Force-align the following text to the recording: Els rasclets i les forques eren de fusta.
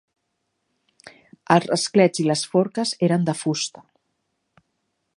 Els 1.57 1.67
rasclets 1.71 2.23
i 2.23 2.27
les 2.31 2.45
forques 2.55 2.97
eren 3.09 3.31
de 3.31 3.39
fusta. 3.45 3.89